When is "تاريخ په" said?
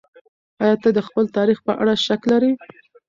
1.37-1.73